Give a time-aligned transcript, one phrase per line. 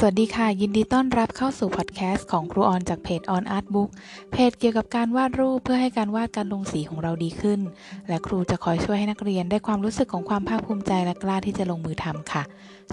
[0.00, 3.90] สวัสดีค่ะ ยินดีต้อนรับเข้าสู่พอดแคสต์ของครูออนจากเพจ On Art Book
[4.32, 7.60] เพจเกี่ยวกับการวาดรูปเพื่อให้การวาดการลงสีของเราดีขึ้น
[8.08, 12.42] และครูจะคอยช่วยให้นักเรียนได้ความรู้สึกของความภาคภูมิใจและกล้าที่จะลงมือทำค่ะ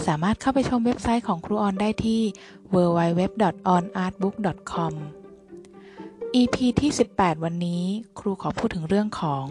[0.05, 2.21] สามารถเข้าไปชมเว็บไซต์ของครูออนได้ที่
[2.73, 4.93] www.onartbook.com
[6.41, 7.83] EP ที่ 18 วันนี้
[8.19, 9.45] ครูขอพูดถึงเรื่องของ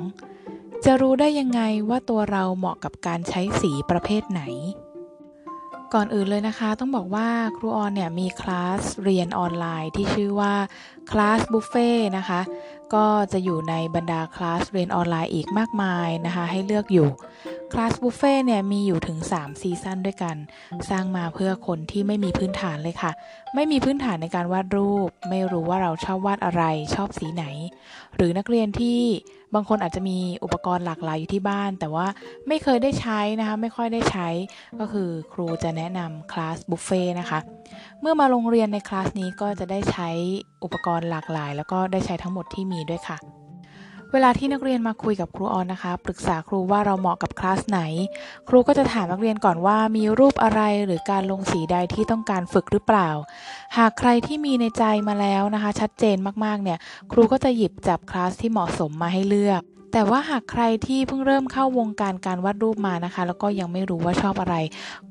[0.85, 4.45] จะรู้ได้ยังไงว่าตัวเราเหมาะกับการใช้สีประเภทไหน
[5.95, 10.55] ก่อนอื่นเลยนะคะต้องบอกว่าครูออนเนี่ยมีคลาสเรียนออนไลน์ที่ชื่อว่า
[11.11, 12.41] คลาสบุฟเฟ่นะคะ
[12.95, 17.09] ก็จะอยู่ในบรรดาคลาสเรียนออนไลน์อีกมากมายนะคะให้เลือกอยู่
[17.77, 20.37] คลาสบุฟเฟ่เนี่ยมีอยู่ถึง 3 ซีซั่นด้วยกัน
[20.91, 23.11] สร้างมาเพื่อคนที่ไม่มีพื้นฐานเลยค่ะ
[23.55, 26.63] ไม่มีพื้นฐานในการวาดรูป ไม่รู้ว่าเราชอบวาดอะไร
[26.95, 27.45] ชอบสีไหน
[28.17, 29.01] หรือนักเรียนที่
[29.55, 32.07] บางคนอาจจะมีอุปกรณ์หลากหลายอยู่ที่บ้าน แต่ว่า
[32.49, 34.29] ไม่เคยได้ใช้นะคะไม่ค่อยได้ใช้
[34.81, 37.39] ก็คือครูจะแนะนำคลาสบุฟเฟ่นะคะ
[38.01, 40.09] เมื่อมาโรงเรียนในคลาสนี้ก็จะได้ใช้
[40.65, 43.19] อุปกรณ์หลากหลาย แล้วก็ได้ใช้ทั้งหมดที่มีด้วยค่ะ
[44.17, 47.81] เวลาที่นักเรียนมาคุยกับครูออนนะคะ ปรึกษาครูว่าเราเหมาะกับคลาสไหน
[48.49, 53.11] ครูก็จะถามนักเรียนก่อนว่ามีรูปอะไรหรือการลงสีใดที่ต้องการฝึกหรือเปล่า
[53.77, 56.79] หากใครที่มีในใจมาแล้วนะคะ ชัดเจนมากๆเนี่ย
[57.13, 59.63] ครูก็จะหยิบจับคลาสที่เหมาะสมมาให้เลือก
[59.97, 64.57] แต่ว่าหากใครที่เพิ่งเริ่มเข้าวงการการวาดรูปมานะคะ แล้วก็ยังไม่รู้ว่าชอบอะไร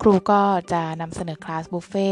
[0.01, 2.09] ครูก็จะนำเสนอคลาสบุฟเฟ่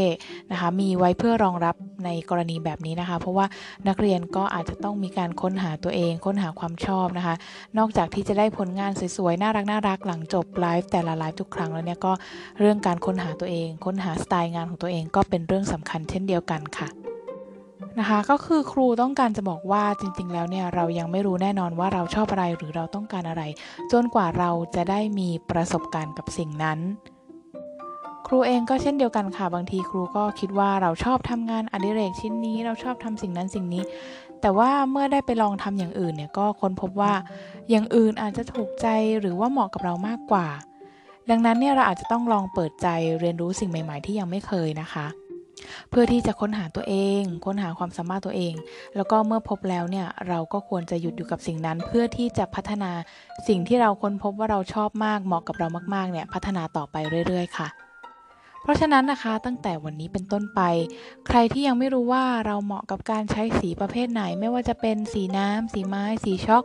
[0.50, 3.46] นะคะ มีไว้เพื่อรองรับในกรณีแบบนี้นะคะ เพราะว่า
[3.88, 7.34] นักเรียนก็อาจจะต้องมีการค้นหาตัวเอง ค้นหาความชอบนะคะ
[7.78, 12.12] นอกจากที่จะได้ผลงานสวยๆ น่ารักน่ารักหลังจบไลฟ์แต่ละไลฟ์ทุกครั้งแล้วเนี่ยก็
[12.60, 17.01] เรื่องการค้นหาตัวเอง ค้นหาสไตล์งานของตัวเองก็เป็นเรื่องสำคัญเช่นเดียวกันค่ะ
[17.98, 23.42] นะคะก็คือครูต้องการจะบอกว่าจริงๆ แล้วเนี่ยเรายังไม่รู้แน่นอนว่าเราชอบอะไรหรือเราต้องการอะไร
[23.92, 26.78] จนกว่าเราจะได้มีประสบการณ์กับสิ่งนั้น
[28.26, 33.82] ครูเองก็เช่นเดียวกันค่ะบางทีครูก็คิดว่าเราชอบทำงานอดิเรกชิ้นนี้ เราชอบทำสิ่งนั้นสิ่งนี้
[34.40, 37.12] แต่ว่าเมื่อได้ไปลองทำอย่างอื่นเนี่ยก็ค้นพบว่า
[37.70, 38.86] อย่างอื่นอาจจะถูกใจ
[39.20, 40.48] หรือว่าเหมาะกับเรามากกว่า
[41.30, 42.88] ดังนั้นเนี่ยเราอาจจะต้องลองเปิดใจ
[43.20, 45.06] เรียนรู้สิ่งใหม่ ๆ ที่ยังไม่เคยนะคะ
[45.90, 48.54] เพื่อที่จะค้นหาตัวเอง ค้นหาความสามารถตัวเอง
[48.96, 52.90] แล้วก็เมื่อพบแล้วเนี่ยเราก็ควรจะหยุดอยู่กับสิ่งนั้น เพื่อที่จะพัฒนา
[53.48, 56.96] สิ่งที่เราค้นพบว่าเราชอบมากเหมาะกับเรามากๆเนี่ยพัฒนาต่อไป
[57.26, 57.68] เรื่อย ๆ ค่ะ
[58.62, 60.60] เพราะฉะนั้นนะคะตั้งแต่วันนี้เป็นต้นไป
[61.26, 66.64] ใครที่ยังไม่รู้ว่าเราเหมาะกับการใช้สีประเภทไหน ไม่ว่าจะเป็นสีน้ำสีไม้ สีช็อก